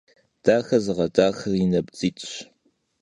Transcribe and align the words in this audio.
Daxer 0.45 0.81
zığedaxer 0.85 1.53
yi 1.59 1.65
nabdzit'ş. 1.71 2.33